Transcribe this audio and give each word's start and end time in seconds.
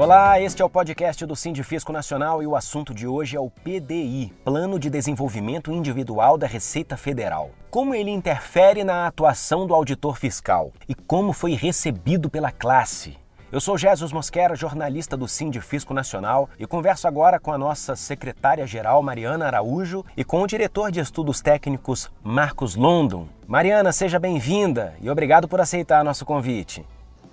Olá, 0.00 0.40
este 0.40 0.62
é 0.62 0.64
o 0.64 0.70
podcast 0.70 1.26
do 1.26 1.36
Sindifisco 1.36 1.92
Nacional 1.92 2.42
e 2.42 2.46
o 2.46 2.56
assunto 2.56 2.94
de 2.94 3.06
hoje 3.06 3.36
é 3.36 3.38
o 3.38 3.50
PDI, 3.50 4.32
Plano 4.42 4.78
de 4.78 4.88
Desenvolvimento 4.88 5.70
Individual 5.70 6.38
da 6.38 6.46
Receita 6.46 6.96
Federal. 6.96 7.50
Como 7.70 7.94
ele 7.94 8.10
interfere 8.10 8.82
na 8.82 9.06
atuação 9.06 9.66
do 9.66 9.74
auditor 9.74 10.16
fiscal 10.16 10.72
e 10.88 10.94
como 10.94 11.34
foi 11.34 11.52
recebido 11.52 12.30
pela 12.30 12.50
classe. 12.50 13.18
Eu 13.52 13.60
sou 13.60 13.76
Jesus 13.76 14.10
Mosquera, 14.10 14.56
jornalista 14.56 15.18
do 15.18 15.28
Sindifisco 15.28 15.92
Nacional 15.92 16.48
e 16.58 16.66
converso 16.66 17.06
agora 17.06 17.38
com 17.38 17.52
a 17.52 17.58
nossa 17.58 17.94
secretária-geral 17.94 19.02
Mariana 19.02 19.48
Araújo 19.48 20.02
e 20.16 20.24
com 20.24 20.40
o 20.40 20.46
diretor 20.46 20.90
de 20.90 21.00
estudos 21.00 21.42
técnicos 21.42 22.10
Marcos 22.24 22.74
London. 22.74 23.28
Mariana, 23.46 23.92
seja 23.92 24.18
bem-vinda 24.18 24.94
e 25.02 25.10
obrigado 25.10 25.46
por 25.46 25.60
aceitar 25.60 26.02
nosso 26.02 26.24
convite. 26.24 26.86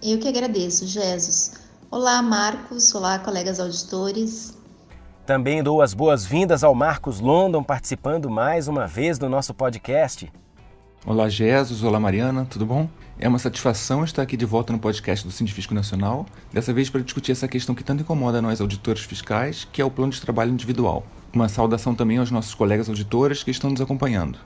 Eu 0.03 0.19
que 0.19 0.27
agradeço, 0.27 0.85
Jesus. 0.85 1.66
Olá, 1.89 2.21
Marcos. 2.21 2.93
Olá, 2.93 3.17
colegas 3.17 3.61
auditores. 3.61 4.57
Também 5.25 5.63
dou 5.63 5.81
as 5.81 5.93
boas-vindas 5.93 6.61
ao 6.61 6.75
Marcos 6.75 7.21
London 7.21 7.63
participando 7.63 8.29
mais 8.29 8.67
uma 8.67 8.85
vez 8.85 9.17
do 9.17 9.29
nosso 9.29 9.53
podcast. 9.53 10.29
Olá, 11.05 11.29
Jesus. 11.29 11.83
Olá, 11.83 11.97
Mariana. 11.97 12.45
Tudo 12.49 12.65
bom? 12.65 12.89
É 13.17 13.25
uma 13.25 13.39
satisfação 13.39 14.03
estar 14.03 14.21
aqui 14.21 14.35
de 14.35 14.45
volta 14.45 14.73
no 14.73 14.79
podcast 14.79 15.25
do 15.25 15.31
Sindifisco 15.31 15.73
Nacional, 15.73 16.25
dessa 16.51 16.73
vez 16.73 16.89
para 16.89 17.01
discutir 17.01 17.31
essa 17.31 17.47
questão 17.47 17.73
que 17.73 17.85
tanto 17.85 18.03
incomoda 18.03 18.41
nós 18.41 18.59
auditores 18.59 19.03
fiscais, 19.03 19.65
que 19.71 19.81
é 19.81 19.85
o 19.85 19.89
plano 19.89 20.11
de 20.11 20.19
trabalho 20.19 20.51
individual. 20.51 21.05
Uma 21.33 21.47
saudação 21.47 21.95
também 21.95 22.17
aos 22.17 22.31
nossos 22.31 22.53
colegas 22.53 22.89
auditores 22.89 23.43
que 23.43 23.51
estão 23.51 23.69
nos 23.69 23.79
acompanhando. 23.79 24.39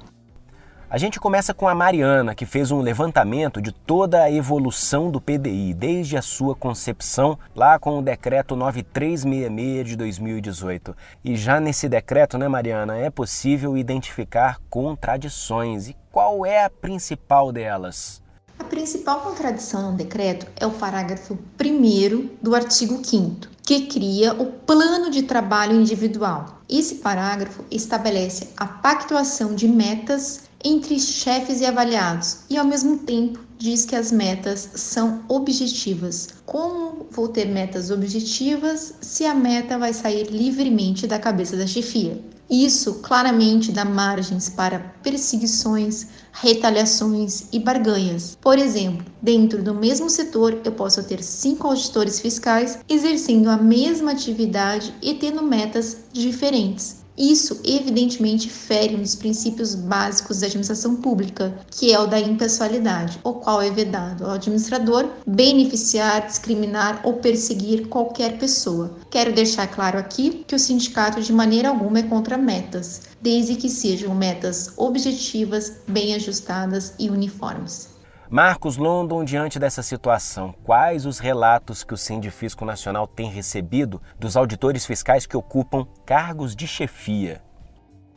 A 0.93 0.97
gente 0.97 1.21
começa 1.21 1.53
com 1.53 1.69
a 1.69 1.73
Mariana, 1.73 2.35
que 2.35 2.45
fez 2.45 2.69
um 2.69 2.81
levantamento 2.81 3.61
de 3.61 3.71
toda 3.71 4.23
a 4.23 4.29
evolução 4.29 5.09
do 5.09 5.21
PDI, 5.21 5.73
desde 5.73 6.17
a 6.17 6.21
sua 6.21 6.53
concepção, 6.53 7.39
lá 7.55 7.79
com 7.79 7.99
o 7.99 8.01
decreto 8.01 8.57
9366 8.57 9.87
de 9.87 9.95
2018. 9.95 10.93
E 11.23 11.37
já 11.37 11.61
nesse 11.61 11.87
decreto, 11.87 12.37
né, 12.37 12.49
Mariana, 12.49 12.97
é 12.97 13.09
possível 13.09 13.77
identificar 13.77 14.59
contradições. 14.69 15.87
E 15.87 15.95
qual 16.11 16.45
é 16.45 16.65
a 16.65 16.69
principal 16.69 17.53
delas? 17.53 18.21
A 18.59 18.65
principal 18.65 19.21
contradição 19.21 19.91
no 19.91 19.97
decreto 19.97 20.45
é 20.59 20.67
o 20.67 20.71
parágrafo 20.71 21.39
1 21.57 22.31
do 22.41 22.53
artigo 22.53 23.01
5 23.01 23.49
que 23.63 23.87
cria 23.87 24.33
o 24.33 24.47
plano 24.47 25.09
de 25.09 25.23
trabalho 25.23 25.79
individual. 25.79 26.61
Esse 26.67 26.95
parágrafo 26.95 27.63
estabelece 27.71 28.49
a 28.57 28.65
pactuação 28.65 29.55
de 29.55 29.67
metas 29.67 30.50
entre 30.63 30.99
chefes 30.99 31.61
e 31.61 31.65
avaliados 31.65 32.39
e, 32.49 32.57
ao 32.57 32.65
mesmo 32.65 32.99
tempo, 32.99 33.39
diz 33.57 33.85
que 33.85 33.95
as 33.95 34.11
metas 34.11 34.69
são 34.75 35.23
objetivas. 35.27 36.29
Como 36.45 37.07
vou 37.11 37.27
ter 37.27 37.45
metas 37.45 37.91
objetivas 37.91 38.93
se 39.01 39.25
a 39.25 39.35
meta 39.35 39.77
vai 39.77 39.93
sair 39.93 40.27
livremente 40.27 41.07
da 41.07 41.19
cabeça 41.19 41.55
da 41.55 41.67
chefia? 41.67 42.19
Isso 42.49 42.95
claramente 42.95 43.71
dá 43.71 43.85
margens 43.85 44.49
para 44.49 44.79
perseguições, 45.01 46.07
retaliações 46.33 47.45
e 47.53 47.57
barganhas. 47.57 48.37
Por 48.41 48.59
exemplo, 48.59 49.05
dentro 49.21 49.63
do 49.63 49.73
mesmo 49.73 50.09
setor, 50.09 50.59
eu 50.65 50.73
posso 50.73 51.01
ter 51.03 51.23
cinco 51.23 51.67
auditores 51.67 52.19
fiscais 52.19 52.79
exercendo 52.89 53.49
a 53.49 53.55
mesma 53.55 54.11
atividade 54.11 54.93
e 55.01 55.13
tendo 55.13 55.41
metas 55.41 55.99
diferentes. 56.11 56.97
Isso, 57.17 57.59
evidentemente, 57.63 58.49
fere 58.49 58.95
um 58.95 59.01
dos 59.01 59.15
princípios 59.15 59.75
básicos 59.75 60.39
da 60.39 60.47
administração 60.47 60.95
pública, 60.95 61.53
que 61.69 61.93
é 61.93 61.99
o 61.99 62.07
da 62.07 62.19
impessoalidade, 62.19 63.19
o 63.23 63.33
qual 63.33 63.61
é 63.61 63.69
vedado 63.69 64.25
ao 64.25 64.31
administrador 64.31 65.09
beneficiar, 65.27 66.25
discriminar 66.25 67.01
ou 67.03 67.15
perseguir 67.15 67.87
qualquer 67.87 68.37
pessoa. 68.37 68.95
Quero 69.09 69.33
deixar 69.33 69.67
claro 69.67 69.99
aqui 69.99 70.43
que 70.47 70.55
o 70.55 70.59
sindicato 70.59 71.21
de 71.21 71.33
maneira 71.33 71.69
alguma 71.69 71.99
é 71.99 72.03
contra 72.03 72.37
metas, 72.37 73.01
desde 73.21 73.55
que 73.55 73.69
sejam 73.69 74.15
metas 74.15 74.71
objetivas, 74.77 75.73
bem 75.87 76.15
ajustadas 76.15 76.93
e 76.97 77.09
uniformes. 77.09 77.90
Marcos 78.31 78.77
London, 78.77 79.25
diante 79.25 79.59
dessa 79.59 79.83
situação, 79.83 80.55
quais 80.63 81.05
os 81.05 81.19
relatos 81.19 81.83
que 81.83 81.93
o 81.93 81.97
Sindifisco 81.97 82.63
Nacional 82.63 83.05
tem 83.05 83.29
recebido 83.29 84.01
dos 84.17 84.37
auditores 84.37 84.85
fiscais 84.85 85.25
que 85.25 85.35
ocupam 85.35 85.85
cargos 86.05 86.55
de 86.55 86.65
chefia? 86.65 87.41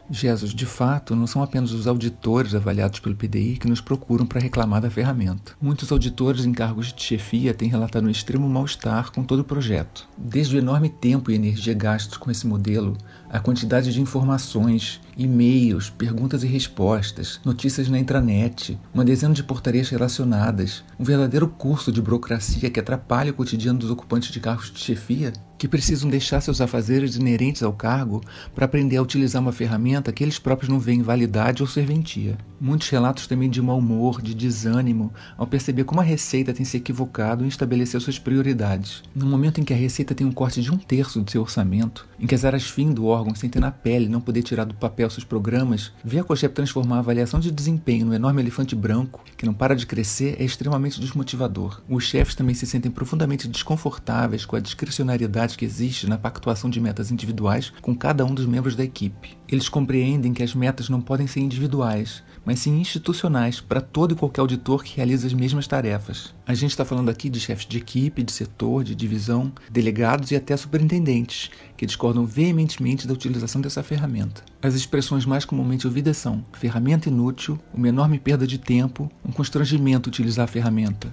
Jesus, 0.08 0.54
de 0.54 0.66
fato, 0.66 1.16
não 1.16 1.26
são 1.26 1.42
apenas 1.42 1.72
os 1.72 1.88
auditores 1.88 2.54
avaliados 2.54 3.00
pelo 3.00 3.16
PDI 3.16 3.56
que 3.56 3.68
nos 3.68 3.80
procuram 3.80 4.26
para 4.26 4.40
reclamar 4.40 4.82
da 4.82 4.90
ferramenta. 4.90 5.54
Muitos 5.60 5.90
auditores 5.90 6.44
em 6.44 6.52
cargos 6.52 6.92
de 6.92 7.02
chefia 7.02 7.54
têm 7.54 7.68
relatado 7.68 8.06
um 8.06 8.10
extremo 8.10 8.48
mal-estar 8.48 9.10
com 9.10 9.24
todo 9.24 9.40
o 9.40 9.44
projeto. 9.44 10.06
Desde 10.16 10.56
o 10.56 10.58
enorme 10.58 10.90
tempo 10.90 11.30
e 11.30 11.34
energia 11.34 11.74
gastos 11.74 12.18
com 12.18 12.30
esse 12.30 12.46
modelo, 12.46 12.96
a 13.34 13.40
quantidade 13.40 13.92
de 13.92 14.00
informações, 14.00 15.00
e-mails, 15.18 15.90
perguntas 15.90 16.44
e 16.44 16.46
respostas, 16.46 17.40
notícias 17.44 17.88
na 17.88 17.98
intranet, 17.98 18.78
uma 18.94 19.04
dezena 19.04 19.34
de 19.34 19.42
portarias 19.42 19.88
relacionadas, 19.88 20.84
um 21.00 21.02
verdadeiro 21.02 21.48
curso 21.48 21.90
de 21.90 22.00
burocracia 22.00 22.70
que 22.70 22.78
atrapalha 22.78 23.32
o 23.32 23.34
cotidiano 23.34 23.80
dos 23.80 23.90
ocupantes 23.90 24.30
de 24.30 24.38
cargos 24.38 24.70
de 24.70 24.78
chefia, 24.78 25.32
que 25.58 25.68
precisam 25.68 26.10
deixar 26.10 26.40
seus 26.40 26.60
afazeres 26.60 27.16
inerentes 27.16 27.62
ao 27.62 27.72
cargo 27.72 28.20
para 28.54 28.66
aprender 28.66 28.98
a 28.98 29.02
utilizar 29.02 29.40
uma 29.40 29.50
ferramenta 29.50 30.12
que 30.12 30.22
eles 30.22 30.38
próprios 30.38 30.68
não 30.68 30.78
veem 30.78 31.00
validade 31.00 31.62
ou 31.62 31.68
serventia. 31.68 32.36
Muitos 32.60 32.88
relatos 32.90 33.26
também 33.26 33.48
de 33.48 33.62
mau 33.62 33.78
humor, 33.78 34.20
de 34.20 34.34
desânimo, 34.34 35.12
ao 35.38 35.46
perceber 35.46 35.84
como 35.84 36.00
a 36.00 36.04
Receita 36.04 36.52
tem 36.52 36.64
se 36.64 36.76
equivocado 36.76 37.44
em 37.44 37.48
estabelecer 37.48 38.00
suas 38.00 38.18
prioridades. 38.18 39.02
No 39.14 39.26
momento 39.26 39.60
em 39.60 39.64
que 39.64 39.72
a 39.72 39.76
Receita 39.76 40.14
tem 40.14 40.26
um 40.26 40.32
corte 40.32 40.60
de 40.60 40.70
um 40.70 40.76
terço 40.76 41.20
do 41.20 41.30
seu 41.30 41.40
orçamento, 41.40 42.06
em 42.20 42.26
que 42.26 42.34
as 42.34 42.44
áreas 42.44 42.64
fim 42.64 42.92
do 42.92 43.06
órgão 43.06 43.23
sentem 43.32 43.62
na 43.62 43.70
pele 43.70 44.08
não 44.08 44.20
poder 44.20 44.42
tirar 44.42 44.64
do 44.64 44.74
papel 44.74 45.08
seus 45.08 45.22
programas, 45.22 45.92
ver 46.04 46.18
a 46.18 46.24
COGEP 46.24 46.52
transformar 46.52 46.96
a 46.96 46.98
avaliação 46.98 47.38
de 47.38 47.52
desempenho 47.52 48.06
no 48.06 48.14
enorme 48.14 48.42
elefante 48.42 48.74
branco, 48.74 49.24
que 49.36 49.46
não 49.46 49.54
para 49.54 49.76
de 49.76 49.86
crescer, 49.86 50.34
é 50.40 50.44
extremamente 50.44 51.00
desmotivador. 51.00 51.80
Os 51.88 52.02
chefes 52.02 52.34
também 52.34 52.54
se 52.54 52.66
sentem 52.66 52.90
profundamente 52.90 53.46
desconfortáveis 53.46 54.44
com 54.44 54.56
a 54.56 54.60
discricionariedade 54.60 55.56
que 55.56 55.64
existe 55.64 56.08
na 56.08 56.18
pactuação 56.18 56.68
de 56.68 56.80
metas 56.80 57.12
individuais 57.12 57.72
com 57.80 57.94
cada 57.94 58.24
um 58.24 58.34
dos 58.34 58.46
membros 58.46 58.74
da 58.74 58.82
equipe. 58.82 59.36
Eles 59.48 59.68
compreendem 59.68 60.32
que 60.32 60.42
as 60.42 60.54
metas 60.54 60.88
não 60.88 61.00
podem 61.00 61.26
ser 61.26 61.40
individuais, 61.40 62.22
mas 62.44 62.60
sim 62.60 62.80
institucionais 62.80 63.60
para 63.60 63.80
todo 63.80 64.12
e 64.12 64.16
qualquer 64.16 64.40
auditor 64.40 64.82
que 64.82 64.96
realiza 64.96 65.26
as 65.26 65.34
mesmas 65.34 65.66
tarefas. 65.66 66.34
A 66.46 66.54
gente 66.54 66.70
está 66.70 66.84
falando 66.84 67.10
aqui 67.10 67.28
de 67.28 67.38
chefes 67.38 67.66
de 67.66 67.78
equipe, 67.78 68.22
de 68.22 68.32
setor, 68.32 68.84
de 68.84 68.94
divisão, 68.94 69.52
delegados 69.70 70.30
e 70.30 70.36
até 70.36 70.56
superintendentes, 70.56 71.50
que 71.76 71.86
discordam 71.86 72.24
veementemente 72.24 73.06
da 73.06 73.14
utilização 73.14 73.60
dessa 73.60 73.82
ferramenta. 73.82 74.42
As 74.62 74.74
expressões 74.74 75.26
mais 75.26 75.44
comumente 75.44 75.86
ouvidas 75.86 76.16
são 76.16 76.44
ferramenta 76.52 77.08
inútil, 77.08 77.58
uma 77.72 77.88
enorme 77.88 78.18
perda 78.18 78.46
de 78.46 78.58
tempo, 78.58 79.10
um 79.24 79.30
constrangimento 79.30 80.08
utilizar 80.08 80.44
a 80.44 80.48
ferramenta. 80.48 81.10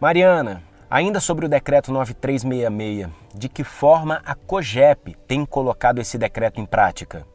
Mariana, 0.00 0.62
ainda 0.88 1.18
sobre 1.18 1.46
o 1.46 1.48
decreto 1.48 1.92
9366, 1.92 3.10
de 3.34 3.48
que 3.48 3.64
forma 3.64 4.22
a 4.24 4.34
COGEP 4.34 5.16
tem 5.26 5.44
colocado 5.44 5.98
esse 5.98 6.16
decreto 6.16 6.60
em 6.60 6.66
prática? 6.66 7.26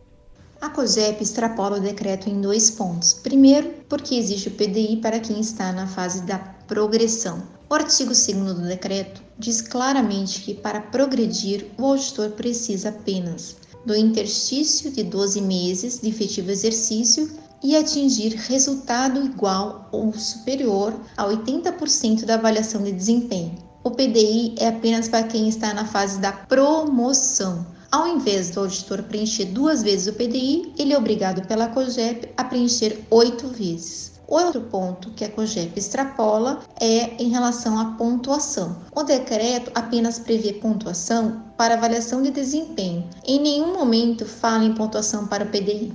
A 0.62 0.70
COGEP 0.70 1.24
extrapola 1.24 1.78
o 1.78 1.82
decreto 1.82 2.30
em 2.30 2.42
dois 2.42 2.70
pontos. 2.70 3.14
Primeiro, 3.14 3.74
porque 3.88 4.16
existe 4.16 4.50
o 4.50 4.52
PDI 4.52 4.98
para 4.98 5.20
quem 5.20 5.40
está 5.40 5.72
na 5.72 5.88
fase 5.88 6.24
da 6.24 6.38
progressão. 6.38 7.42
O 7.70 7.74
artigo 7.74 8.10
2 8.10 8.26
do 8.28 8.68
decreto 8.68 9.24
diz 9.38 9.62
claramente 9.62 10.42
que 10.42 10.54
para 10.54 10.82
progredir, 10.82 11.68
o 11.78 11.86
auditor 11.86 12.32
precisa 12.32 12.90
apenas 12.90 13.56
do 13.86 13.96
interstício 13.96 14.92
de 14.92 15.02
12 15.02 15.40
meses 15.40 16.02
de 16.02 16.10
efetivo 16.10 16.52
exercício 16.52 17.32
e 17.64 17.78
atingir 17.78 18.36
resultado 18.36 19.24
igual 19.24 19.88
ou 19.94 20.12
superior 20.14 20.94
a 21.16 21.26
80% 21.26 22.26
da 22.26 22.36
avaliação 22.36 22.84
de 22.84 22.92
desempenho. 22.92 23.56
O 23.82 23.92
PDI 23.92 24.56
é 24.58 24.68
apenas 24.68 25.08
para 25.08 25.24
quem 25.24 25.48
está 25.48 25.74
na 25.74 25.86
fase 25.86 26.20
da 26.20 26.34
promoção 26.34 27.66
ao 27.92 28.08
invés 28.08 28.52
do 28.52 28.60
auditor 28.60 29.04
preencher 29.04 29.46
duas 29.46 29.82
vezes 29.82 30.08
o 30.08 30.14
PDI, 30.14 30.74
ele 30.78 30.94
é 30.94 30.98
obrigado 30.98 31.48
pela 31.48 31.68
COGEP 31.70 32.30
a 32.38 32.44
preencher 32.44 33.00
oito 33.10 33.48
vezes. 33.48 34.20
Outro 34.28 34.62
ponto 34.62 35.10
que 35.12 35.26
a 35.26 35.30
COGEP 35.30 35.80
extrapola 35.80 36.60
é 36.80 37.22
em 37.22 37.30
relação 37.30 37.80
à 37.80 37.96
pontuação. 37.98 38.78
O 38.96 39.02
decreto 39.02 39.72
apenas 39.74 40.20
prevê 40.20 40.54
pontuação 40.54 41.42
para 41.58 41.74
avaliação 41.74 42.22
de 42.22 42.30
desempenho. 42.30 43.10
Em 43.26 43.40
nenhum 43.40 43.74
momento 43.74 44.28
fala 44.28 44.64
em 44.64 44.76
pontuação 44.76 45.26
para 45.26 45.44
o 45.44 45.48
PDI. 45.48 45.92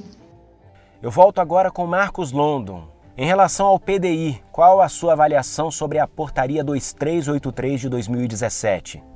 Eu 1.00 1.12
volto 1.12 1.40
agora 1.40 1.70
com 1.70 1.86
Marcos 1.86 2.32
London. 2.32 2.88
Em 3.16 3.24
relação 3.24 3.66
ao 3.66 3.78
PDI, 3.78 4.42
qual 4.50 4.80
a 4.80 4.88
sua 4.88 5.12
avaliação 5.12 5.70
sobre 5.70 6.00
a 6.00 6.08
Portaria 6.08 6.64
2383 6.64 7.82
de 7.82 7.88
2017? 7.88 9.13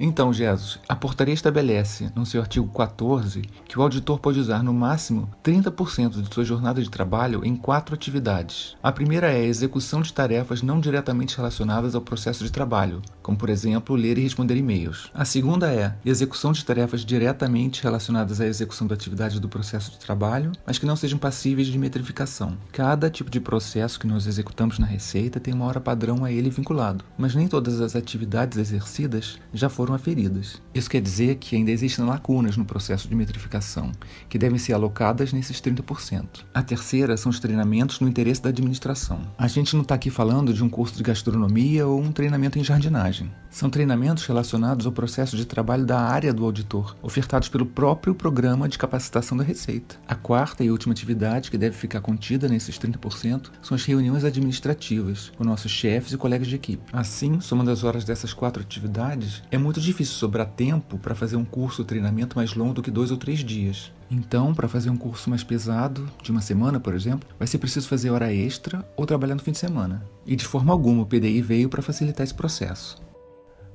Então, 0.00 0.32
Jesus, 0.32 0.78
a 0.88 0.94
portaria 0.94 1.34
estabelece, 1.34 2.12
no 2.14 2.24
seu 2.24 2.40
artigo 2.40 2.68
14, 2.68 3.42
que 3.66 3.76
o 3.76 3.82
auditor 3.82 4.20
pode 4.20 4.38
usar 4.38 4.62
no 4.62 4.72
máximo 4.72 5.28
30% 5.42 6.22
de 6.22 6.32
sua 6.32 6.44
jornada 6.44 6.80
de 6.80 6.88
trabalho 6.88 7.44
em 7.44 7.56
quatro 7.56 7.96
atividades. 7.96 8.76
A 8.80 8.92
primeira 8.92 9.32
é 9.32 9.40
a 9.40 9.44
execução 9.44 10.00
de 10.00 10.12
tarefas 10.12 10.62
não 10.62 10.78
diretamente 10.78 11.36
relacionadas 11.36 11.96
ao 11.96 12.00
processo 12.00 12.44
de 12.44 12.52
trabalho, 12.52 13.02
como, 13.20 13.36
por 13.36 13.50
exemplo, 13.50 13.96
ler 13.96 14.16
e 14.18 14.22
responder 14.22 14.56
e-mails. 14.56 15.10
A 15.12 15.24
segunda 15.24 15.72
é 15.72 15.86
a 15.86 15.96
execução 16.04 16.52
de 16.52 16.64
tarefas 16.64 17.04
diretamente 17.04 17.82
relacionadas 17.82 18.40
à 18.40 18.46
execução 18.46 18.86
da 18.86 18.94
atividade 18.94 19.40
do 19.40 19.48
processo 19.48 19.90
de 19.90 19.98
trabalho, 19.98 20.52
mas 20.64 20.78
que 20.78 20.86
não 20.86 20.94
sejam 20.94 21.18
passíveis 21.18 21.66
de 21.66 21.76
metrificação. 21.76 22.56
Cada 22.70 23.10
tipo 23.10 23.30
de 23.30 23.40
processo 23.40 23.98
que 23.98 24.06
nós 24.06 24.28
executamos 24.28 24.78
na 24.78 24.86
Receita 24.86 25.40
tem 25.40 25.52
uma 25.52 25.66
hora 25.66 25.80
padrão 25.80 26.24
a 26.24 26.30
ele 26.30 26.50
vinculado, 26.50 27.04
mas 27.18 27.34
nem 27.34 27.48
todas 27.48 27.80
as 27.80 27.96
atividades 27.96 28.58
exercidas 28.58 29.40
já 29.52 29.68
foram 29.68 29.87
foram 29.88 29.94
aferidas. 29.94 30.60
Isso 30.74 30.90
quer 30.90 31.00
dizer 31.00 31.36
que 31.36 31.56
ainda 31.56 31.70
existem 31.70 32.04
lacunas 32.04 32.56
no 32.56 32.64
processo 32.64 33.08
de 33.08 33.14
metrificação, 33.14 33.90
que 34.28 34.38
devem 34.38 34.58
ser 34.58 34.74
alocadas 34.74 35.32
nesses 35.32 35.60
30%. 35.60 36.44
A 36.52 36.62
terceira 36.62 37.16
são 37.16 37.30
os 37.30 37.40
treinamentos 37.40 38.00
no 38.00 38.08
interesse 38.08 38.42
da 38.42 38.50
administração. 38.50 39.20
A 39.38 39.48
gente 39.48 39.74
não 39.74 39.82
está 39.82 39.94
aqui 39.94 40.10
falando 40.10 40.52
de 40.52 40.62
um 40.62 40.68
curso 40.68 40.96
de 40.96 41.02
gastronomia 41.02 41.86
ou 41.86 42.00
um 42.00 42.12
treinamento 42.12 42.58
em 42.58 42.64
jardinagem. 42.64 43.30
São 43.50 43.70
treinamentos 43.70 44.26
relacionados 44.26 44.84
ao 44.84 44.92
processo 44.92 45.36
de 45.36 45.46
trabalho 45.46 45.86
da 45.86 45.98
área 45.98 46.34
do 46.34 46.44
auditor, 46.44 46.94
ofertados 47.00 47.48
pelo 47.48 47.64
próprio 47.64 48.14
programa 48.14 48.68
de 48.68 48.76
capacitação 48.76 49.38
da 49.38 49.44
Receita. 49.44 49.96
A 50.06 50.14
quarta 50.14 50.62
e 50.62 50.70
última 50.70 50.92
atividade, 50.92 51.50
que 51.50 51.56
deve 51.56 51.76
ficar 51.76 52.02
contida 52.02 52.46
nesses 52.46 52.78
30%, 52.78 53.50
são 53.62 53.74
as 53.74 53.84
reuniões 53.84 54.22
administrativas 54.22 55.32
com 55.36 55.44
nossos 55.44 55.72
chefes 55.72 56.12
e 56.12 56.18
colegas 56.18 56.46
de 56.46 56.56
equipe. 56.56 56.82
Assim, 56.92 57.40
somando 57.40 57.70
as 57.70 57.84
horas 57.84 58.04
dessas 58.04 58.34
quatro 58.34 58.62
atividades, 58.62 59.42
é 59.50 59.56
muito 59.56 59.77
difícil 59.82 60.14
sobrar 60.14 60.46
tempo 60.46 60.98
para 60.98 61.14
fazer 61.14 61.36
um 61.36 61.44
curso 61.44 61.82
ou 61.82 61.86
treinamento 61.86 62.36
mais 62.36 62.54
longo 62.54 62.74
do 62.74 62.82
que 62.82 62.90
dois 62.90 63.10
ou 63.10 63.16
três 63.16 63.40
dias. 63.40 63.92
Então, 64.10 64.54
para 64.54 64.68
fazer 64.68 64.90
um 64.90 64.96
curso 64.96 65.28
mais 65.28 65.44
pesado, 65.44 66.10
de 66.22 66.30
uma 66.30 66.40
semana, 66.40 66.80
por 66.80 66.94
exemplo, 66.94 67.28
vai 67.38 67.46
ser 67.46 67.58
preciso 67.58 67.88
fazer 67.88 68.10
hora 68.10 68.32
extra 68.32 68.84
ou 68.96 69.06
trabalhar 69.06 69.34
no 69.34 69.42
fim 69.42 69.52
de 69.52 69.58
semana. 69.58 70.02
E 70.26 70.34
de 70.34 70.46
forma 70.46 70.72
alguma 70.72 71.02
o 71.02 71.06
PDI 71.06 71.42
veio 71.42 71.68
para 71.68 71.82
facilitar 71.82 72.24
esse 72.24 72.34
processo. 72.34 72.96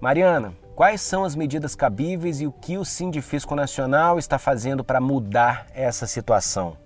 Mariana, 0.01 0.53
quais 0.75 1.01
são 1.01 1.23
as 1.23 1.35
medidas 1.35 1.75
cabíveis 1.75 2.41
e 2.41 2.47
o 2.47 2.51
que 2.51 2.77
o 2.77 2.83
Sindifisco 2.83 3.55
Nacional 3.55 4.19
está 4.19 4.37
fazendo 4.37 4.83
para 4.83 4.99
mudar 4.99 5.67
essa 5.73 6.05
situação? 6.05 6.77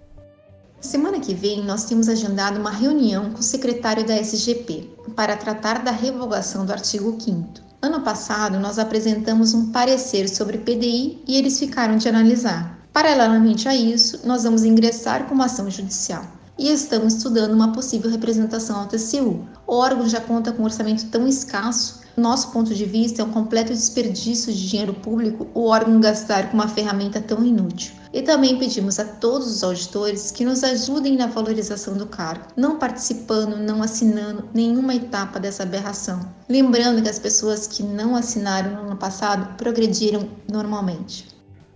Semana 0.80 1.20
que 1.20 1.34
vem, 1.34 1.64
nós 1.64 1.86
temos 1.86 2.08
agendado 2.08 2.60
uma 2.60 2.70
reunião 2.70 3.32
com 3.32 3.40
o 3.40 3.44
secretário 3.44 4.06
da 4.06 4.16
SGP 4.16 4.92
para 5.16 5.36
tratar 5.36 5.84
da 5.84 5.90
revogação 5.90 6.66
do 6.66 6.72
artigo 6.72 7.20
5. 7.20 7.67
Ano 7.80 8.02
passado, 8.02 8.60
nós 8.60 8.80
apresentamos 8.80 9.54
um 9.54 9.72
parecer 9.72 10.28
sobre 10.28 10.58
PDI 10.58 11.22
e 11.28 11.38
eles 11.38 11.60
ficaram 11.60 11.96
de 11.96 12.10
analisar. 12.10 12.80
Paralelamente 12.92 13.70
a 13.70 13.76
isso, 13.76 14.22
nós 14.26 14.44
vamos 14.44 14.64
ingressar 14.64 15.26
com 15.26 15.36
uma 15.36 15.46
ação 15.46 15.70
judicial 15.70 16.26
e 16.58 16.72
estamos 16.72 17.14
estudando 17.14 17.54
uma 17.54 17.72
possível 17.72 18.10
representação 18.10 18.80
ao 18.80 18.88
TCU. 18.88 19.48
O 19.68 19.76
órgão 19.76 20.10
já 20.10 20.20
conta 20.20 20.52
com 20.52 20.64
um 20.64 20.66
orçamento 20.66 21.06
tão 21.12 21.28
escasso 21.28 21.97
nosso 22.18 22.52
ponto 22.52 22.74
de 22.74 22.84
vista, 22.84 23.22
é 23.22 23.26
um 23.26 23.32
completo 23.32 23.72
desperdício 23.72 24.52
de 24.52 24.68
dinheiro 24.68 24.94
público 24.94 25.48
o 25.54 25.68
órgão 25.68 26.02
gastar 26.02 26.50
com 26.50 26.56
uma 26.56 26.68
ferramenta 26.68 27.22
tão 27.22 27.46
inútil. 27.46 27.94
E 28.12 28.24
também 28.24 28.58
pedimos 28.58 29.00
a 29.00 29.06
todos 29.06 29.48
os 29.48 29.64
auditores 29.64 30.32
que 30.32 30.44
nos 30.44 30.64
ajudem 30.64 31.16
na 31.16 31.28
valorização 31.28 31.96
do 31.96 32.08
cargo, 32.08 32.46
não 32.56 32.80
participando, 32.80 33.56
não 33.56 33.84
assinando 33.84 34.50
nenhuma 34.54 34.96
etapa 34.96 35.40
dessa 35.40 35.62
aberração. 35.62 36.20
Lembrando 36.50 37.04
que 37.04 37.10
as 37.10 37.20
pessoas 37.20 37.68
que 37.68 37.84
não 37.84 38.16
assinaram 38.16 38.72
no 38.72 38.82
ano 38.88 38.98
passado 38.98 39.56
progrediram 39.56 40.28
normalmente. 40.52 41.28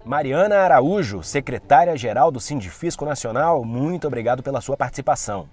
Mariana 0.03 0.55
Araújo, 0.55 1.21
secretária-geral 1.21 2.31
do 2.31 2.39
Sindifisco 2.39 3.05
Nacional, 3.05 3.63
muito 3.63 4.07
obrigado 4.07 4.41
pela 4.41 4.59
sua 4.59 4.75
participação. 4.75 5.47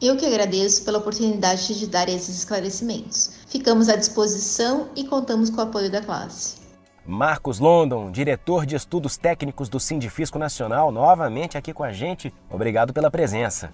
Eu 0.00 0.16
que 0.16 0.26
agradeço 0.26 0.84
pela 0.84 0.98
oportunidade 0.98 1.78
de 1.78 1.86
dar 1.86 2.08
esses 2.08 2.38
esclarecimentos. 2.38 3.32
Ficamos 3.46 3.88
à 3.88 3.96
disposição 3.96 4.88
e 4.94 5.04
contamos 5.04 5.48
com 5.48 5.58
o 5.58 5.64
apoio 5.64 5.90
da 5.90 6.02
classe. 6.02 6.56
Marcos 7.06 7.60
London, 7.60 8.10
diretor 8.10 8.66
de 8.66 8.74
estudos 8.74 9.16
técnicos 9.16 9.68
do 9.68 9.78
Sindifisco 9.78 10.38
Nacional, 10.38 10.90
novamente 10.90 11.56
aqui 11.56 11.72
com 11.72 11.84
a 11.84 11.92
gente. 11.92 12.34
Obrigado 12.50 12.92
pela 12.92 13.10
presença. 13.10 13.72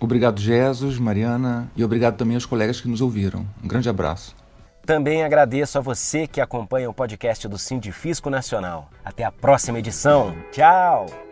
Obrigado, 0.00 0.40
Jesus, 0.40 0.98
Mariana, 0.98 1.70
e 1.76 1.84
obrigado 1.84 2.16
também 2.16 2.34
aos 2.34 2.46
colegas 2.46 2.80
que 2.80 2.88
nos 2.88 3.02
ouviram. 3.02 3.46
Um 3.62 3.68
grande 3.68 3.88
abraço. 3.88 4.34
Também 4.84 5.22
agradeço 5.22 5.76
a 5.76 5.80
você 5.80 6.26
que 6.26 6.40
acompanha 6.40 6.88
o 6.88 6.94
podcast 6.94 7.46
do 7.46 7.58
Sindifisco 7.58 8.30
Nacional. 8.30 8.88
Até 9.04 9.24
a 9.24 9.30
próxima 9.30 9.78
edição. 9.78 10.34
Tchau! 10.50 11.29